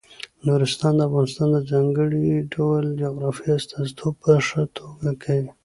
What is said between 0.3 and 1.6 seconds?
نورستان د افغانستان د